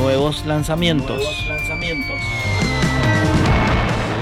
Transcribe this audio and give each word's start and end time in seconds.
nuevos 0.00 0.46
lanzamientos. 0.46 1.46
lanzamientos. 1.46 2.20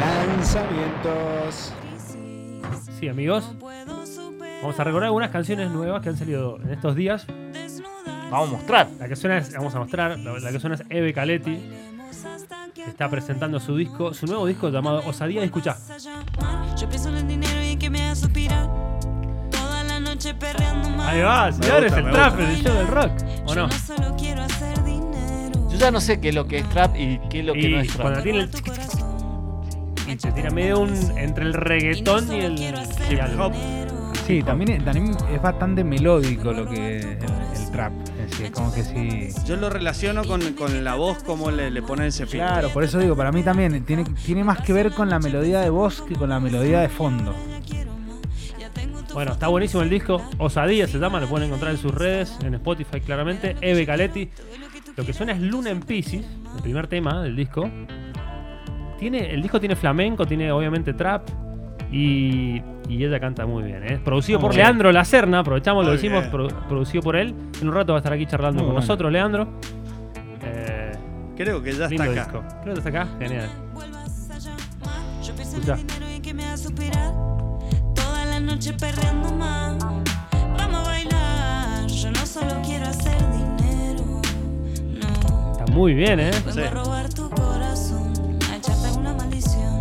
Lanzamientos. 0.01 1.73
Sí, 2.99 3.09
amigos. 3.09 3.55
Vamos 4.61 4.81
a 4.81 4.85
recordar 4.85 5.07
algunas 5.07 5.31
canciones 5.31 5.71
nuevas 5.71 6.03
que 6.03 6.09
han 6.09 6.17
salido 6.17 6.59
en 6.63 6.71
estos 6.71 6.97
días. 6.97 7.27
Vamos 8.29 8.49
a 8.49 8.53
mostrar. 8.53 8.89
La 8.99 9.09
que 9.09 9.15
suena 9.15 9.39
es, 9.39 9.53
vamos 9.55 9.75
a 9.75 9.79
mostrar, 9.79 10.19
la, 10.19 10.39
la 10.39 10.51
que 10.51 10.59
suena 10.59 10.75
es 10.75 10.83
Eve 10.91 11.13
Caletti. 11.15 11.61
que 12.75 12.85
Está 12.85 13.09
presentando 13.09 13.61
su 13.61 13.77
disco, 13.77 14.13
su 14.15 14.27
nuevo 14.27 14.47
disco 14.47 14.71
llamado 14.71 15.03
Osadía 15.07 15.45
perreando 20.35 20.91
más. 20.91 21.09
Ahí 21.09 21.21
va, 21.21 21.53
señores, 21.53 21.93
el 21.93 22.11
trap, 22.11 22.41
el 22.41 22.63
show 22.63 22.75
del 22.75 22.87
rock. 22.89 23.13
¿O 23.47 23.55
no? 23.55 23.69
Yo 25.79 25.85
ya 25.85 25.91
no 25.93 26.01
sé 26.01 26.19
qué 26.21 26.31
es 26.31 26.35
lo 26.35 26.47
que 26.49 26.59
es 26.59 26.69
trap 26.71 26.97
y 26.97 27.21
qué 27.31 27.39
es 27.39 27.47
lo 27.47 27.53
que 27.53 27.61
Y 27.61 27.73
no 27.73 27.81
es 27.81 27.93
cuando 27.93 28.15
trap. 28.15 28.25
tiene 28.25 28.41
el 28.41 28.51
y 30.09 30.17
te 30.17 30.33
tira 30.33 30.51
medio 30.51 30.81
un 30.81 31.19
entre 31.19 31.45
el 31.45 31.53
reggaetón 31.55 32.33
y 32.33 32.41
el 32.41 32.59
hip 32.59 33.41
hop. 33.41 33.53
Sí, 34.27 34.43
también, 34.43 34.85
también 34.85 35.17
es 35.33 35.41
bastante 35.41 35.85
melódico 35.85 36.53
lo 36.53 36.69
que 36.69 36.99
el, 36.99 37.07
el 37.13 37.71
trap. 37.71 37.93
Es 38.19 38.31
decir, 38.31 38.51
como 38.51 38.75
que 38.75 38.83
sí. 38.83 39.29
Yo 39.47 39.57
lo 39.57 39.71
relaciono 39.71 40.25
con, 40.25 40.41
con 40.55 40.83
la 40.83 40.97
voz, 40.97 41.23
como 41.23 41.51
le, 41.53 41.71
le 41.71 41.83
ponen 41.83 42.07
ese 42.07 42.27
filtro. 42.27 42.49
Claro, 42.49 42.69
por 42.71 42.83
eso 42.83 42.99
digo, 42.99 43.15
para 43.17 43.31
mí 43.31 43.43
también 43.45 43.85
tiene, 43.85 44.05
tiene 44.05 44.43
más 44.43 44.61
que 44.63 44.73
ver 44.73 44.91
con 44.93 45.09
la 45.09 45.19
melodía 45.21 45.61
de 45.61 45.71
voz 45.71 46.03
que 46.03 46.15
con 46.17 46.31
la 46.31 46.41
melodía 46.41 46.81
de 46.81 46.89
fondo. 46.89 47.35
Bueno, 49.15 49.33
está 49.33 49.49
buenísimo 49.49 49.83
el 49.83 49.91
disco. 49.91 50.23
Osadía 50.39 50.87
se 50.87 50.99
llama, 50.99 51.21
lo 51.21 51.29
pueden 51.29 51.47
encontrar 51.49 51.73
en 51.73 51.79
sus 51.79 51.95
redes, 51.95 52.37
en 52.43 52.55
Spotify 52.55 53.01
claramente. 53.01 53.57
Eve 53.61 53.87
Caletti. 53.87 54.31
Lo 54.99 55.05
que 55.07 55.13
suena 55.13 55.33
es 55.33 55.41
Luna 55.41 55.71
en 55.71 55.79
Pisces, 55.81 56.27
el 56.57 56.63
primer 56.63 56.89
tema 56.89 57.23
del 57.23 57.37
disco. 57.37 57.71
Tiene, 58.99 59.31
el 59.33 59.41
disco 59.41 59.61
tiene 59.61 59.77
flamenco, 59.77 60.27
tiene 60.27 60.51
obviamente 60.51 60.93
trap. 60.93 61.23
Y, 61.93 62.61
y 62.89 63.05
ella 63.05 63.19
canta 63.21 63.47
muy 63.47 63.63
bien. 63.63 63.83
¿eh? 63.85 64.01
Producido 64.05 64.41
por 64.41 64.51
bien. 64.51 64.65
Leandro 64.65 64.91
Lacerna, 64.91 65.39
aprovechamos, 65.39 65.87
lo 65.87 65.93
decimos, 65.93 66.25
pro- 66.27 66.49
producido 66.69 67.03
por 67.03 67.15
él. 67.15 67.33
En 67.63 67.69
un 67.69 67.75
rato 67.75 67.93
va 67.93 67.99
a 67.99 68.01
estar 68.01 68.13
aquí 68.13 68.27
charlando 68.27 68.57
Muy 68.59 68.67
con 68.67 68.75
bueno. 68.75 68.81
nosotros, 68.81 69.13
Leandro. 69.13 69.49
Eh, 70.43 70.93
Creo 71.37 71.63
que 71.63 71.73
ya 71.73 71.85
está 71.85 71.89
lindo 72.05 72.11
acá. 72.21 72.25
disco. 72.25 72.45
Creo 72.63 72.75
que 72.75 72.81
está 72.81 72.91
acá, 72.91 73.09
genial. 73.21 73.49
Vuelvas 73.73 74.31
a 74.31 74.39
llamar. 74.39 75.23
Yo 75.25 75.33
pienso 75.35 75.57
en 75.59 75.63
Escuchá. 75.63 75.75
el 75.75 75.87
dinero 75.87 76.07
y 76.17 76.19
muy 85.79 85.95
bien, 85.95 86.19
¿eh? 86.19 86.31
Vengo 86.45 86.51
Sí. 86.53 86.61
a 86.61 86.71
robar 86.71 87.09
tu 87.15 87.31
corazón, 87.31 88.13
a 88.51 88.57
echarte 88.57 88.99
una 88.99 89.15
maldición. 89.15 89.79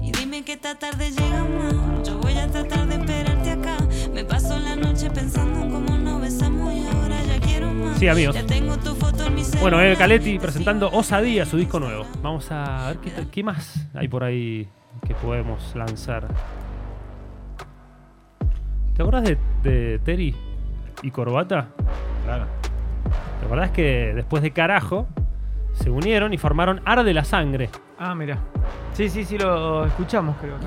Y 0.00 0.12
dime 0.12 0.44
que 0.44 0.52
esta 0.52 0.76
tarde 0.78 1.10
llega 1.10 1.42
más. 1.42 2.06
Yo 2.08 2.16
voy 2.18 2.38
a 2.38 2.46
tratar 2.46 2.86
de 2.86 2.94
esperarte 2.94 3.50
acá. 3.50 3.76
Me 4.14 4.24
paso 4.24 4.56
la 4.60 4.76
noche 4.76 5.10
pensando 5.10 5.62
en 5.62 5.70
cómo 5.72 5.98
nos 5.98 6.20
besamos 6.20 6.72
y 6.72 6.86
ahora 6.86 7.20
ya 7.24 7.40
quiero 7.40 7.72
más. 7.74 7.98
Sí, 7.98 8.06
amigos. 8.06 8.36
Ya 8.36 8.46
tengo 8.46 8.76
tu 8.78 8.94
foto 8.94 9.26
en 9.26 9.34
mi 9.34 9.42
Bueno, 9.60 9.80
Eve 9.80 9.96
celular. 9.96 9.98
Caletti 9.98 10.38
presentando 10.38 10.88
Osadía, 10.92 11.44
su 11.44 11.56
disco 11.56 11.80
nuevo. 11.80 12.06
Vamos 12.22 12.46
a 12.52 12.86
ver 12.88 12.98
qué, 12.98 13.10
qué 13.28 13.42
más 13.42 13.84
hay 13.94 14.06
por 14.06 14.22
ahí 14.22 14.68
que 15.08 15.14
podemos 15.16 15.74
lanzar. 15.74 16.28
¿Te 18.94 19.02
acuerdas 19.02 19.24
de, 19.24 19.38
de 19.68 19.98
Terry 20.04 20.36
y 21.02 21.10
Corbata? 21.10 21.66
Claro. 22.24 22.46
La 23.42 23.48
verdad 23.48 23.64
es 23.66 23.70
que 23.72 24.12
después 24.14 24.40
de 24.44 24.52
Carajo 24.52 25.08
se 25.74 25.90
unieron 25.90 26.32
y 26.32 26.38
formaron 26.38 26.80
Arde 26.84 27.12
la 27.14 27.24
Sangre. 27.24 27.70
Ah, 27.98 28.14
mira. 28.14 28.38
Sí, 28.94 29.08
sí, 29.08 29.24
sí, 29.24 29.38
lo 29.38 29.86
escuchamos, 29.86 30.36
creo. 30.40 30.58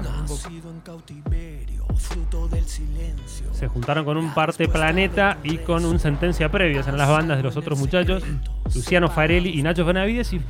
Se 3.52 3.68
juntaron 3.68 4.04
con 4.06 4.18
un 4.18 4.34
parte 4.34 4.68
Planeta 4.68 5.38
y 5.44 5.58
con 5.60 5.86
un 5.86 6.00
Sentencia 6.00 6.50
Previas 6.50 6.88
en 6.88 6.98
las 6.98 7.08
bandas 7.10 7.38
de 7.38 7.44
los 7.44 7.56
otros 7.58 7.78
muchachos, 7.80 8.24
Luciano 8.74 9.10
Farelli 9.10 9.58
y 9.60 9.64
Nacho 9.64 9.86
Benavides, 9.86 10.34
y 10.34 10.42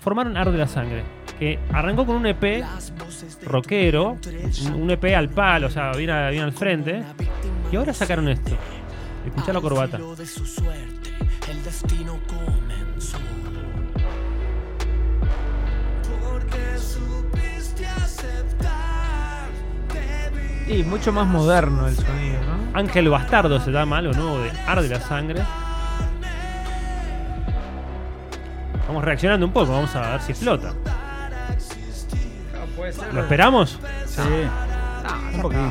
formaron 0.00 0.36
Arde 0.36 0.56
la 0.58 0.66
Sangre, 0.66 1.04
que 1.38 1.58
arrancó 1.72 2.06
con 2.06 2.16
un 2.16 2.26
EP 2.26 2.64
rockero, 3.44 4.16
un- 4.74 4.90
EP 4.90 5.14
al 5.14 5.28
palo, 5.28 5.66
o 5.68 5.70
sea, 5.70 5.92
bien 5.92 6.10
al 6.10 6.52
frente, 6.52 7.02
y 7.70 7.76
ahora 7.76 7.92
sacaron 7.92 8.28
esto. 8.28 8.56
Escuchá 9.26 9.52
la 9.52 9.60
corbata. 9.60 9.98
Y 20.68 20.82
mucho 20.82 21.12
más 21.12 21.26
moderno 21.26 21.86
el 21.88 21.96
sonido, 21.96 22.40
¿no? 22.44 22.78
Ángel 22.78 23.08
Bastardo 23.08 23.58
se 23.60 23.70
llama, 23.70 24.02
lo 24.02 24.12
nuevo 24.12 24.40
de 24.40 24.50
Arde 24.66 24.88
la 24.88 25.00
Sangre. 25.00 25.42
Vamos 28.86 29.04
reaccionando 29.04 29.46
un 29.46 29.52
poco, 29.52 29.72
vamos 29.72 29.94
a 29.96 30.00
ver 30.12 30.20
si 30.22 30.32
puede 32.76 32.92
ser. 32.92 33.12
¿Lo 33.14 33.20
esperamos? 33.22 33.78
Sí. 34.06 34.22
Ah, 35.06 35.30
Un 35.34 35.42
poquito. 35.42 35.62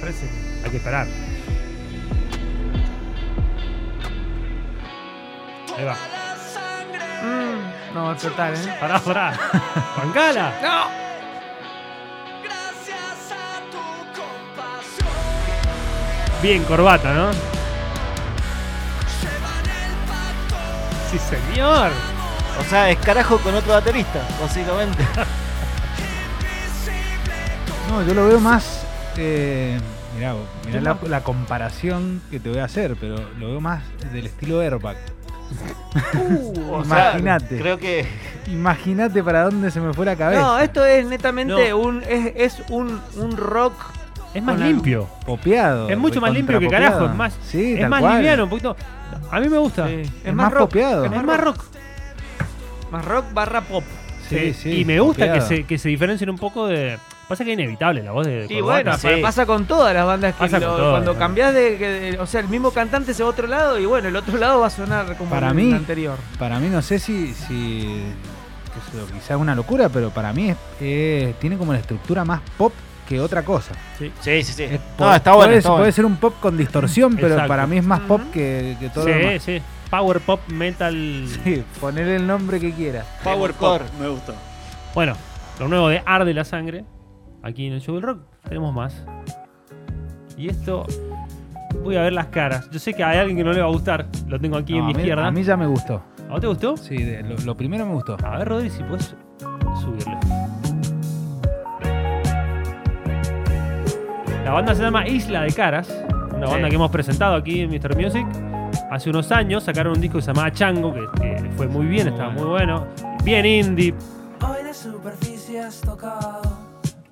parece 0.00 0.26
que- 0.28 0.64
Hay 0.64 0.70
que 0.70 0.76
esperar. 0.78 1.06
Ahí 5.76 5.84
va. 5.84 5.96
Mm, 7.22 7.94
no, 7.94 8.16
total, 8.16 8.54
¿eh? 8.54 8.76
Pará, 8.80 8.98
pará. 9.00 9.32
Bancala. 9.96 10.52
¡No! 10.62 11.03
Bien, 16.44 16.62
corbata, 16.64 17.14
¿no? 17.14 17.30
Sí, 21.10 21.18
señor. 21.18 21.90
O 22.60 22.64
sea, 22.68 22.90
es 22.90 22.98
carajo 22.98 23.38
con 23.38 23.54
otro 23.54 23.72
baterista, 23.72 24.20
básicamente. 24.38 25.02
No, 27.88 28.02
yo 28.02 28.12
lo 28.14 28.26
veo 28.26 28.40
más. 28.40 28.84
Eh, 29.16 29.78
mirá, 30.16 30.32
vos, 30.32 30.42
mirá 30.66 30.80
la, 30.80 30.98
la 31.06 31.22
comparación 31.22 32.20
que 32.30 32.40
te 32.40 32.48
voy 32.48 32.58
a 32.58 32.64
hacer, 32.64 32.96
pero 32.98 33.16
lo 33.38 33.48
veo 33.48 33.60
más 33.60 33.82
del 34.12 34.26
estilo 34.26 34.60
Airbag. 34.60 34.96
Sea, 36.12 37.12
Imagínate. 37.12 37.58
creo 37.58 37.78
que 37.78 38.06
Imagínate 38.48 39.22
para 39.22 39.44
dónde 39.44 39.70
se 39.70 39.80
me 39.80 39.92
fue 39.92 40.06
la 40.06 40.16
cabeza. 40.16 40.40
No, 40.42 40.58
esto 40.58 40.84
es 40.84 41.06
netamente 41.06 41.70
No. 41.70 41.78
un. 41.78 42.02
Es, 42.08 42.32
es 42.58 42.62
un, 42.70 43.00
un 43.16 43.36
rock. 43.36 43.74
Es 44.34 44.42
más 44.42 44.58
limpio. 44.58 45.08
Popeado. 45.24 45.88
Es 45.88 45.96
mucho 45.96 46.20
más 46.20 46.32
limpio 46.32 46.58
que 46.58 46.68
carajo. 46.68 47.06
Es 47.06 47.14
más, 47.14 47.38
Sí, 47.44 47.74
es 47.78 47.88
más 47.88 48.00
cual. 48.00 48.16
liviano, 48.18 48.44
un 48.44 48.50
poquito. 48.50 48.76
A 49.30 49.40
mí 49.40 49.48
me 49.48 49.58
gusta. 49.58 49.86
Sí. 49.88 50.02
Es, 50.24 50.34
más, 50.34 50.52
popeado. 50.52 51.04
Es 51.04 51.10
más 51.24 51.40
rock. 51.40 51.64
Más 52.90 53.04
rock 53.04 53.24
barra 53.32 53.60
pop. 53.62 53.84
Sí, 54.28 54.54
sí, 54.54 54.80
y 54.80 54.84
me 54.84 54.98
gusta 55.00 55.32
que 55.32 55.40
se, 55.40 55.64
que 55.64 55.78
se 55.78 55.88
diferencien 55.88 56.30
un 56.30 56.38
poco 56.38 56.66
de. 56.66 56.98
Pasa 57.28 57.44
que 57.44 57.52
es 57.52 57.58
inevitable 57.58 58.02
la 58.02 58.12
voz 58.12 58.26
de. 58.26 58.46
Y 58.48 58.60
Corbata. 58.60 58.98
bueno, 59.02 59.22
pasa 59.22 59.46
con 59.46 59.66
todas 59.66 59.94
las 59.94 60.06
bandas 60.06 60.34
que 60.34 60.38
Pasa 60.38 60.58
con 60.60 60.68
lo- 60.68 60.76
todas, 60.76 60.92
cuando 60.94 61.12
¿no? 61.14 61.18
cambiás 61.18 61.52
de, 61.54 62.16
O 62.20 62.26
sea, 62.26 62.40
el 62.40 62.48
mismo 62.48 62.70
cantante 62.70 63.14
se 63.14 63.22
va 63.22 63.28
a 63.28 63.32
otro 63.32 63.46
lado 63.46 63.78
y 63.78 63.86
bueno, 63.86 64.08
el 64.08 64.16
otro 64.16 64.36
lado 64.38 64.60
va 64.60 64.66
a 64.66 64.70
sonar 64.70 65.16
como 65.16 65.30
Para 65.30 65.48
el 65.48 65.54
mí- 65.54 65.72
anterior. 65.72 66.16
Para 66.38 66.58
mí, 66.58 66.68
no 66.68 66.82
sé 66.82 66.98
si. 66.98 67.32
si 67.34 68.00
qué 68.74 68.90
sé 68.90 68.96
yo, 68.98 69.06
quizá 69.06 69.34
es 69.34 69.40
una 69.40 69.54
locura, 69.54 69.88
pero 69.88 70.10
para 70.10 70.32
mí 70.32 70.50
es- 70.50 70.56
eh, 70.80 71.34
tiene 71.40 71.56
como 71.56 71.72
la 71.72 71.78
estructura 71.78 72.24
más 72.24 72.40
pop 72.58 72.72
que 73.08 73.20
otra 73.20 73.42
cosa. 73.44 73.72
Sí, 73.98 74.10
sí, 74.20 74.42
sí. 74.42 74.62
Es 74.64 74.72
No, 74.72 74.78
po- 74.98 75.12
está 75.14 75.32
bueno. 75.32 75.46
puede, 75.48 75.58
está 75.58 75.68
puede 75.70 75.80
bueno. 75.80 75.92
ser 75.92 76.04
un 76.06 76.16
pop 76.16 76.34
con 76.40 76.56
distorsión, 76.56 77.14
pero 77.16 77.28
Exacto. 77.28 77.48
para 77.48 77.66
mí 77.66 77.78
es 77.78 77.84
más 77.84 78.00
pop 78.00 78.20
que, 78.32 78.76
que 78.80 78.88
todo 78.90 79.06
lo 79.06 79.12
Sí, 79.14 79.18
demás. 79.18 79.42
sí. 79.42 79.62
Power 79.90 80.20
pop 80.20 80.40
metal. 80.48 81.26
Sí, 81.44 81.62
ponerle 81.80 82.16
el 82.16 82.26
nombre 82.26 82.58
que 82.58 82.72
quiera. 82.72 83.04
Power. 83.22 83.52
Pop, 83.52 83.80
me 84.00 84.08
gustó. 84.08 84.34
Bueno, 84.94 85.14
lo 85.60 85.68
nuevo 85.68 85.88
de 85.88 86.02
Arde 86.04 86.34
la 86.34 86.44
Sangre. 86.44 86.84
Aquí 87.42 87.66
en 87.66 87.74
el 87.74 87.80
show 87.80 87.94
del 87.94 88.02
rock 88.04 88.20
tenemos 88.48 88.74
más. 88.74 89.04
Y 90.36 90.48
esto. 90.48 90.86
Voy 91.82 91.96
a 91.96 92.02
ver 92.02 92.12
las 92.12 92.26
caras. 92.28 92.68
Yo 92.70 92.78
sé 92.78 92.94
que 92.94 93.04
hay 93.04 93.18
alguien 93.18 93.36
que 93.36 93.44
no 93.44 93.52
le 93.52 93.60
va 93.60 93.66
a 93.66 93.70
gustar. 93.70 94.06
Lo 94.28 94.40
tengo 94.40 94.56
aquí 94.56 94.76
en 94.76 94.86
mi 94.86 94.92
a, 94.92 94.94
mí, 94.96 95.02
izquierda. 95.02 95.26
a 95.26 95.30
mí 95.30 95.42
ya 95.42 95.56
me 95.56 95.66
gustó. 95.66 96.02
¿A 96.28 96.32
vos 96.32 96.40
te 96.40 96.46
gustó? 96.46 96.76
Sí, 96.76 96.96
de- 96.96 97.22
lo, 97.22 97.36
lo 97.44 97.56
primero 97.56 97.84
me 97.84 97.92
gustó. 97.94 98.16
A 98.24 98.38
ver, 98.38 98.48
Rodri, 98.48 98.70
si 98.70 98.82
puedes 98.84 99.14
La 104.44 104.52
banda 104.52 104.74
se 104.74 104.82
llama 104.82 105.06
Isla 105.08 105.42
de 105.42 105.52
Caras. 105.52 105.88
Una 106.36 106.46
banda 106.46 106.64
Sí. 106.66 106.70
que 106.70 106.74
hemos 106.76 106.90
presentado 106.90 107.34
aquí 107.36 107.60
en 107.60 107.70
Mr. 107.70 107.96
Music. 107.96 108.26
Hace 108.90 109.10
unos 109.10 109.30
años 109.32 109.62
sacaron 109.64 109.94
un 109.94 110.00
disco 110.00 110.18
que 110.18 110.22
se 110.22 110.28
llamaba 110.32 110.52
Chango, 110.52 110.92
que, 110.92 111.50
fue 111.56 111.66
muy 111.68 111.86
bien, 111.86 112.04
Muy 112.08 112.12
estaba 112.12 112.34
bueno. 112.34 112.44
muy 112.44 112.50
bueno. 112.50 112.86
Bien 113.24 113.46
indie. 113.46 113.94
Hoy 114.42 114.64
de 114.64 114.74
superficie 114.74 115.60
has 115.60 115.80
tocado 115.80 116.42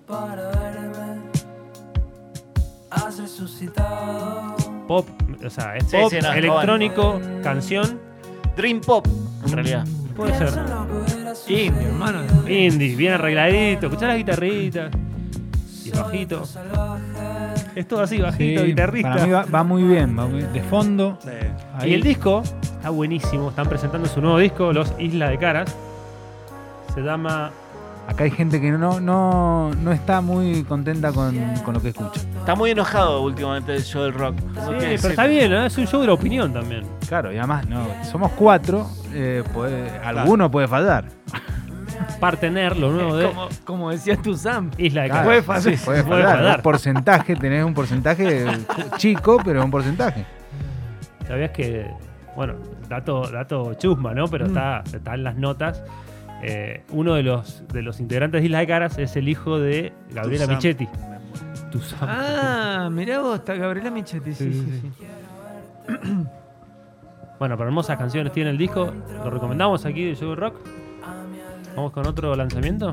para 0.07 0.49
verme. 0.51 1.23
Has 2.91 3.19
resucitado. 3.19 4.57
Pop, 4.87 5.07
o 5.45 5.51
sea, 5.51 5.77
es 5.77 5.85
Sí, 5.87 5.97
pop, 5.97 6.11
sí, 6.11 6.17
no, 6.21 6.29
está 6.29 6.37
electrónico, 6.39 7.21
canción. 7.43 7.99
Dream 8.57 8.81
Pop, 8.83 9.07
en 9.47 9.53
realidad. 9.53 9.87
Puede 10.15 10.37
ser. 10.37 10.51
Indie, 11.49 11.87
hermano. 11.87 12.21
Indie, 12.47 12.95
bien 12.97 13.15
arregladito. 13.15 13.87
Escuchá 13.87 14.09
las 14.09 14.17
guitarritas. 14.19 14.91
Y 15.85 15.91
el 15.91 15.99
bajito. 15.99 16.43
Es 17.75 17.89
todo 17.89 18.03
así, 18.03 18.19
bajito, 18.21 18.61
Sí, 18.63 18.67
guitarrista. 18.69 19.11
Para 19.13 19.27
mí 19.27 19.33
va, 19.33 19.45
va 19.45 19.63
muy 19.65 19.83
bien, 19.85 20.19
va 20.19 20.27
muy- 20.27 20.43
de 20.43 20.63
fondo. 20.63 21.19
Y 21.81 21.83
ahí. 21.85 21.95
el 21.95 22.03
disco 22.03 22.43
está 22.63 22.91
buenísimo. 22.91 23.49
Están 23.51 23.67
presentando 23.69 24.09
su 24.09 24.21
nuevo 24.21 24.39
disco, 24.39 24.73
Los 24.73 24.93
Isla 24.99 25.29
de 25.31 25.39
Caras. 25.39 25.75
Se 26.95 27.01
llama. 27.01 27.51
Acá 28.09 28.25
hay 28.25 28.31
gente 28.33 28.61
que 28.61 28.71
no, 28.73 28.99
no, 29.01 29.71
no 29.75 29.93
está 29.93 30.21
muy 30.21 30.65
contenta 30.65 31.13
con, 31.13 31.39
con 31.65 31.75
lo 31.75 31.81
que 31.81 31.91
escucha. 31.91 32.21
Está 32.37 32.57
muy 32.57 32.73
enojado 32.73 33.23
últimamente 33.23 33.75
el 33.77 33.83
show 33.85 34.03
del 34.03 34.13
rock. 34.13 34.35
Sí, 34.39 34.45
que 34.45 34.61
pero 34.67 34.81
decir. 34.91 35.11
está 35.11 35.27
bien, 35.27 35.53
es 35.53 35.79
un 35.79 35.87
show 35.87 36.01
de 36.01 36.09
la 36.09 36.13
opinión 36.15 36.53
también. 36.53 36.83
Claro, 37.09 37.33
y 37.33 37.39
además, 37.39 37.67
no, 37.69 37.87
somos 38.11 38.33
cuatro, 38.33 38.89
eh, 39.15 39.45
puede- 39.55 39.89
alguno 40.01 40.51
puede 40.51 40.67
fallar. 40.67 41.05
Partener, 42.21 42.77
lo 42.77 42.91
nuevo 42.93 43.17
de 43.17 43.27
Como, 43.29 43.49
como 43.65 43.91
decías 43.91 44.21
tú, 44.23 44.35
Sam. 44.37 44.71
Isla 44.79 45.03
de 45.03 45.09
Claro, 45.09 45.25
Caras. 45.27 45.27
Puede 45.27 45.43
fallar. 45.43 45.63
sí, 45.79 45.85
puede 45.85 46.03
Puede 46.05 46.23
fallar. 46.23 46.39
fallar. 46.39 46.57
Un 46.57 46.63
porcentaje, 46.63 47.37
tenés 47.37 47.65
un 47.65 47.75
porcentaje 47.75 48.47
chico, 48.97 49.39
pero 49.45 49.61
es 49.61 49.65
un 49.65 49.71
porcentaje. 49.71 50.25
Sabías 51.27 51.51
que, 51.51 51.87
bueno, 52.37 52.55
dato, 52.89 53.23
dato 53.31 53.75
chusma, 53.75 54.15
¿no? 54.15 54.27
Pero 54.29 54.47
está, 54.47 54.83
está 54.93 55.15
en 55.15 55.25
las 55.25 55.37
notas. 55.37 55.83
Eh, 56.43 56.83
uno 56.91 57.15
de 57.15 57.23
los, 57.23 57.63
de 57.69 57.83
los 57.83 58.01
integrantes 58.01 58.41
de 58.41 58.47
Isla 58.47 58.59
de 58.59 58.67
Caras 58.67 58.99
es 58.99 59.15
el 59.17 59.29
hijo 59.29 59.59
de 59.59 59.93
Gabriela. 60.11 60.47
Michetti. 60.47 60.89
Tuzam. 61.71 62.01
Ah, 62.03 62.89
mirá 62.93 63.21
vos, 63.21 63.37
está 63.39 63.55
Gabriela 63.55 63.91
Michetti. 63.91 64.35
Sí, 64.35 64.53
sí, 64.53 64.81
sí. 64.81 64.93
Bueno, 67.39 67.57
pero 67.57 67.71
hermosas 67.71 67.99
canciones 67.99 68.33
tiene 68.33 68.51
el 68.51 68.59
disco. 68.59 68.93
Lo 69.25 69.29
recomendamos 69.29 69.85
aquí 69.85 70.05
de 70.05 70.15
Show 70.15 70.37
Rock. 70.37 70.61
Vamos 71.77 71.93
con 71.93 72.07
otro 72.07 72.35
lanzamiento. 72.37 72.93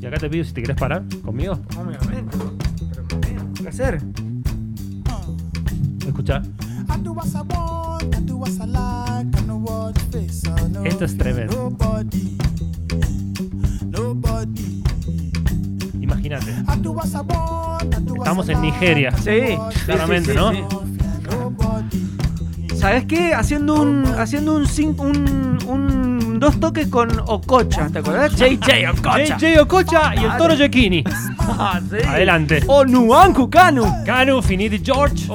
Y 0.00 0.06
acá 0.06 0.16
te 0.18 0.28
pido 0.28 0.44
si 0.44 0.52
te 0.52 0.62
querés 0.62 0.76
parar 0.76 1.04
conmigo. 1.24 1.58
Obviamente. 1.76 2.36
Pero, 2.90 3.06
¿qué 3.20 3.28
hay 3.28 3.36
que 3.62 3.68
hacer? 3.68 4.02
Escucha. 6.06 6.42
Esto 10.84 11.04
es 11.04 11.16
tremendo. 11.18 11.76
Imagínate. 16.00 16.52
Estamos 18.16 18.48
en 18.48 18.60
Nigeria. 18.62 19.12
Sí, 19.16 19.56
Claramente, 19.84 20.32
sí, 20.32 20.36
sí, 20.36 20.36
¿no? 20.36 20.50
sí. 20.52 20.58
¿Sabes 22.76 23.04
qué? 23.06 23.32
Haciendo 23.32 23.80
un 23.80 24.04
haciendo 24.18 24.56
un, 24.56 24.66
un, 24.98 25.58
un 25.68 26.11
dos 26.42 26.58
toques 26.58 26.88
con 26.88 27.08
Ococha, 27.26 27.88
¿te 27.88 28.00
acordás? 28.00 28.32
JJ 28.36 28.90
Ococha. 28.90 29.36
JJ 29.38 29.60
Okocha 29.60 30.14
y 30.16 30.24
el 30.24 30.36
Toro 30.36 30.54
Yekini. 30.54 31.04
Ah, 31.54 31.80
sí. 31.90 31.96
Adelante. 32.06 32.62
Onuanku 32.66 33.50
Kanu. 33.50 33.84
Canu, 34.06 34.40
Finiti 34.42 34.80
George. 34.82 35.26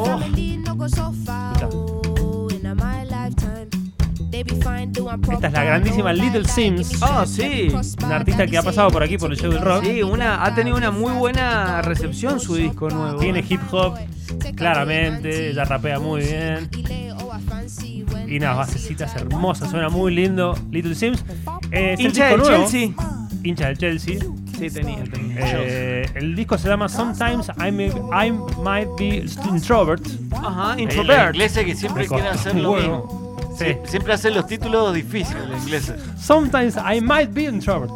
Esta 5.31 5.47
es 5.47 5.53
la 5.53 5.63
grandísima 5.63 6.13
Little 6.13 6.45
Sims. 6.45 7.01
Ah, 7.01 7.25
sí. 7.25 7.69
Un 8.03 8.11
artista 8.11 8.47
que 8.47 8.57
ha 8.57 8.63
pasado 8.63 8.89
por 8.89 9.03
aquí 9.03 9.17
por 9.17 9.31
el 9.31 9.37
show 9.37 9.51
del 9.51 9.61
rock. 9.61 9.83
Sí, 9.83 10.01
una, 10.01 10.43
ha 10.43 10.55
tenido 10.55 10.77
una 10.77 10.91
muy 10.91 11.11
buena 11.13 11.81
recepción 11.81 12.39
su 12.39 12.55
disco 12.55 12.89
nuevo. 12.89 13.19
Tiene 13.19 13.43
hip 13.47 13.61
hop, 13.71 13.97
claramente. 14.55 15.49
Ella 15.51 15.65
rapea 15.65 15.99
muy 15.99 16.21
bien. 16.21 16.69
Y 18.27 18.37
unas 18.37 18.57
basecitas 18.57 19.15
hermosas. 19.15 19.69
Suena 19.71 19.89
muy 19.89 20.13
lindo. 20.13 20.57
Little 20.71 20.95
Sims. 20.95 21.23
Eh, 21.71 21.93
es 21.93 21.99
el 21.99 22.05
Hincha 22.07 22.27
disco 22.29 22.43
del 22.43 22.51
nuevo. 22.57 22.69
Chelsea. 22.69 22.93
Hincha 23.43 23.65
del 23.67 23.77
Chelsea. 23.77 24.19
Sí, 24.57 24.69
tenía, 24.71 25.03
tenía. 25.03 25.35
Eh, 25.37 26.09
el 26.15 26.35
disco 26.35 26.57
se 26.57 26.67
llama 26.67 26.89
Sometimes 26.89 27.49
I, 27.59 27.71
may- 27.71 27.91
I 28.27 28.31
Might 28.63 28.89
Be 28.97 29.23
Introvert. 29.49 30.05
Ajá, 30.33 30.71
Los 30.71 30.79
Introvert. 30.81 31.35
ingleses 31.35 31.65
que 31.65 31.75
siempre 31.75 32.03
Me 32.03 32.07
quieren 32.09 32.25
costó 32.33 32.39
hacer 32.41 32.55
un 32.55 32.63
lo 32.63 32.71
huevo. 32.71 33.37
mismo. 33.37 33.55
Sí. 33.57 33.65
Sie- 33.65 33.77
Siempre 33.87 34.13
hacen 34.13 34.33
los 34.35 34.45
títulos 34.47 34.93
difíciles 34.93 35.47
los 35.47 35.61
ingleses. 35.63 35.95
Sometimes 36.19 36.75
I 36.75 37.01
Might 37.01 37.33
Be 37.33 37.43
Introvert. 37.43 37.91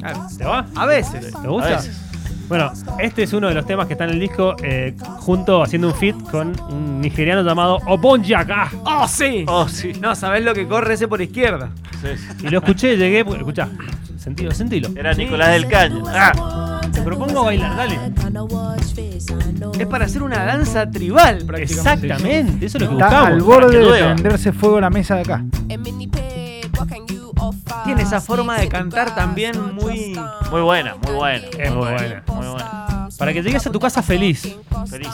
Claro. 0.00 0.26
¿Te 0.36 0.44
va? 0.44 0.66
A 0.76 0.86
veces. 0.86 1.32
¿Te 1.32 1.48
gusta? 1.48 1.68
A 1.68 1.76
veces. 1.76 2.00
Bueno, 2.48 2.72
este 2.98 3.24
es 3.24 3.32
uno 3.34 3.48
de 3.48 3.54
los 3.54 3.66
temas 3.66 3.86
que 3.86 3.92
está 3.92 4.04
en 4.04 4.10
el 4.10 4.20
disco, 4.20 4.56
eh, 4.62 4.94
junto 5.18 5.62
haciendo 5.62 5.88
un 5.88 5.94
feat 5.94 6.16
con 6.30 6.52
un 6.70 7.00
nigeriano 7.00 7.42
llamado 7.42 7.78
Obonjaka. 7.86 8.70
¡Oh, 8.84 9.06
sí! 9.06 9.44
Oh, 9.46 9.68
sí. 9.68 9.92
No, 10.00 10.14
¿sabés 10.14 10.42
lo 10.42 10.54
que 10.54 10.66
corre 10.66 10.94
ese 10.94 11.06
por 11.08 11.20
izquierda? 11.20 11.70
sí, 12.00 12.08
sí. 12.16 12.46
Y 12.46 12.50
lo 12.50 12.58
escuché, 12.60 12.96
llegué, 12.96 13.20
escuchá, 13.20 13.68
sentilo, 14.16 14.50
sentilo. 14.52 14.88
Era 14.96 15.12
Nicolás 15.12 15.50
del 15.50 15.66
Caño. 15.68 16.02
Ah, 16.06 16.80
Te 16.92 17.02
propongo 17.02 17.44
bailar, 17.44 17.76
dale. 17.76 17.98
Es 19.78 19.86
para 19.86 20.06
hacer 20.06 20.22
una 20.22 20.44
danza 20.44 20.90
tribal, 20.90 21.44
prácticamente. 21.46 22.06
Exactamente, 22.06 22.66
eso 22.66 22.78
es 22.78 22.84
lo 22.84 22.88
que 22.88 22.94
Está 22.94 23.26
al 23.26 23.40
buscamos. 23.40 23.44
borde 23.70 23.78
de 23.78 24.04
prenderse 24.04 24.52
fuego 24.52 24.80
la 24.80 24.90
mesa 24.90 25.16
de 25.16 25.20
acá. 25.20 25.44
Tiene 27.88 28.02
esa 28.02 28.20
forma 28.20 28.58
de 28.58 28.68
cantar 28.68 29.14
también 29.14 29.74
muy. 29.74 30.14
muy 30.50 30.60
buena, 30.60 30.96
muy 30.96 31.14
buena. 31.14 31.46
Es 31.58 31.72
muy 31.72 31.88
buena. 31.88 32.22
Muy 32.26 32.46
buena. 32.46 33.08
Para 33.16 33.32
que 33.32 33.42
llegues 33.42 33.66
a 33.66 33.72
tu 33.72 33.80
casa 33.80 34.02
feliz. 34.02 34.42
Feliz. 34.90 35.08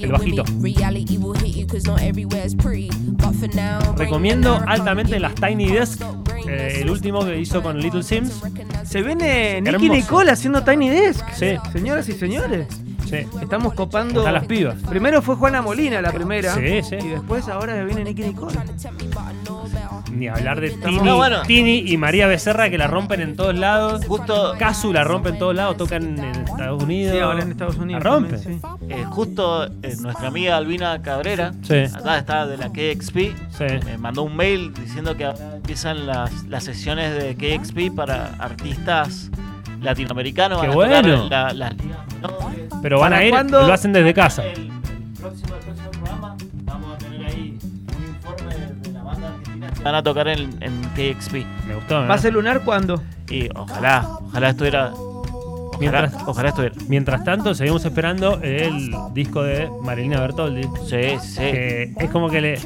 el 0.00 0.12
bajito. 0.12 0.44
Recomiendo 3.96 4.62
altamente 4.64 5.18
las 5.18 5.34
Tiny 5.34 5.72
Desk, 5.72 6.00
eh, 6.46 6.78
el 6.82 6.90
último 6.90 7.24
que 7.24 7.36
hizo 7.36 7.60
con 7.64 7.80
Little 7.80 8.04
Sims. 8.04 8.40
Se 8.84 9.02
viene 9.02 9.60
Nicky. 9.60 9.88
Nicole 9.90 10.30
haciendo 10.30 10.62
Tiny 10.62 10.88
Desk. 10.88 11.24
Sí, 11.34 11.56
Señoras 11.72 12.08
y 12.08 12.12
señores, 12.12 12.68
sí. 13.08 13.26
estamos 13.42 13.74
copando. 13.74 14.20
Están 14.20 14.34
las 14.34 14.46
pibas. 14.46 14.76
Primero 14.88 15.20
fue 15.20 15.34
Juana 15.34 15.62
Molina 15.62 16.00
la 16.00 16.12
primera. 16.12 16.54
Sí, 16.54 16.80
sí. 16.84 16.94
Y 17.02 17.08
después 17.08 17.48
ahora 17.48 17.82
viene 17.82 18.04
Nicky 18.04 18.22
Nicole. 18.22 18.56
Ni 20.16 20.28
hablar 20.28 20.60
de 20.60 20.70
Tini, 20.70 20.98
No, 20.98 21.16
bueno. 21.16 21.42
Tini 21.42 21.78
y 21.86 21.96
María 21.96 22.26
Becerra 22.26 22.70
que 22.70 22.78
la 22.78 22.86
rompen 22.86 23.20
en 23.20 23.36
todos 23.36 23.54
lados. 23.54 24.04
Justo, 24.06 24.54
Casu 24.58 24.92
la 24.92 25.04
rompe 25.04 25.28
en 25.30 25.38
todos 25.38 25.54
lados, 25.54 25.76
tocan 25.76 26.18
en 26.18 26.24
Estados 26.42 26.82
Unidos. 26.82 27.12
Sí, 27.14 27.20
ahora 27.20 27.42
en 27.42 27.50
Estados 27.50 27.76
Unidos. 27.76 28.02
La 28.02 28.10
rompe. 28.10 28.36
también, 28.38 28.60
sí. 28.60 28.66
eh, 28.88 29.04
justo 29.10 29.66
eh, 29.66 29.94
nuestra 30.00 30.28
amiga 30.28 30.56
Albina 30.56 31.02
Cabrera, 31.02 31.52
Sí. 31.62 31.74
acá 31.94 32.18
está 32.18 32.46
de 32.46 32.56
la 32.56 32.70
KXP, 32.72 33.16
Sí. 33.50 33.64
me 33.84 33.98
mandó 33.98 34.22
un 34.22 34.34
mail 34.36 34.72
diciendo 34.74 35.16
que 35.16 35.24
empiezan 35.24 36.06
las, 36.06 36.44
las 36.44 36.64
sesiones 36.64 37.14
de 37.14 37.34
KXP 37.36 37.94
para 37.94 38.34
artistas 38.38 39.30
latinoamericanos. 39.82 40.60
Qué 40.60 40.68
van 40.68 40.92
a 40.92 41.02
tocar 41.02 41.04
bueno. 41.04 41.28
la-. 41.54 41.74
Pero 42.82 42.98
van 43.00 43.10
¿Para 43.10 43.22
a 43.22 43.24
ir, 43.24 43.30
cuándo? 43.30 43.66
lo 43.66 43.72
hacen 43.72 43.92
desde 43.92 44.14
casa. 44.14 44.44
El 44.44 44.70
van 49.82 49.94
a 49.94 50.02
tocar 50.02 50.28
en, 50.28 50.50
en 50.62 50.80
KXP. 50.94 51.34
Me 51.66 51.74
gustó. 51.74 52.04
¿eh? 52.04 52.08
¿Va 52.08 52.14
a 52.14 52.18
ser 52.18 52.32
lunar 52.32 52.62
cuándo? 52.64 53.02
Y 53.30 53.48
ojalá, 53.54 54.06
ojalá 54.22 54.50
estuviera. 54.50 54.92
Ojalá, 54.92 55.78
Mientras- 55.80 56.14
ojalá 56.26 56.48
estuviera. 56.50 56.74
Mientras 56.88 57.24
tanto, 57.24 57.54
seguimos 57.54 57.84
esperando 57.84 58.40
el 58.42 58.90
disco 59.12 59.42
de 59.42 59.68
Marilina 59.82 60.20
Bertoldi. 60.20 60.62
Sí, 60.88 61.18
sí. 61.20 61.36
que 61.40 61.94
es 61.98 62.10
como 62.10 62.30
que 62.30 62.40
le, 62.40 62.58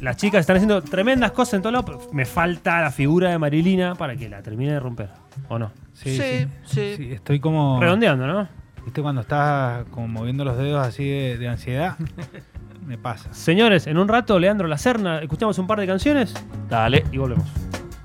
las 0.00 0.16
chicas 0.16 0.40
están 0.40 0.56
haciendo 0.56 0.80
tremendas 0.82 1.32
cosas 1.32 1.54
en 1.54 1.62
todo 1.62 1.72
lado. 1.72 1.84
pero 1.84 2.00
Me 2.12 2.24
falta 2.24 2.80
la 2.80 2.90
figura 2.90 3.30
de 3.30 3.38
Marilina 3.38 3.94
para 3.96 4.16
que 4.16 4.28
la 4.28 4.42
termine 4.42 4.72
de 4.72 4.80
romper. 4.80 5.10
¿O 5.48 5.58
no? 5.58 5.70
Sí, 5.92 6.16
Sí, 6.16 6.22
sí. 6.22 6.46
sí. 6.64 6.94
Sí, 6.96 7.12
estoy 7.12 7.38
como. 7.40 7.80
Redondeando, 7.80 8.26
¿no? 8.26 8.48
¿Viste 8.84 9.02
cuando 9.02 9.20
estás 9.20 9.84
como 9.90 10.08
moviendo 10.08 10.44
los 10.44 10.56
dedos 10.56 10.86
así 10.86 11.06
de, 11.06 11.36
de 11.36 11.48
ansiedad? 11.48 11.96
Me 12.88 12.96
pasa. 12.96 13.30
Señores, 13.34 13.86
en 13.86 13.98
un 13.98 14.08
rato, 14.08 14.38
Leandro 14.38 14.66
Lacerna, 14.66 15.18
escuchamos 15.20 15.58
un 15.58 15.66
par 15.66 15.78
de 15.78 15.86
canciones 15.86 16.32
Dale. 16.70 17.04
y 17.12 17.18
volvemos. 17.18 17.46